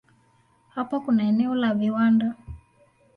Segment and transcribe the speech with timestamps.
[0.69, 2.33] Hapa kuna eneo la viwanda.